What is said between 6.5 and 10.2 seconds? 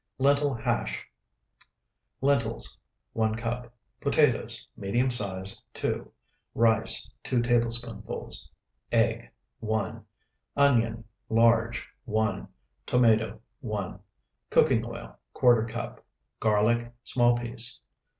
Rice, 2 tablespoonfuls. Egg, 1.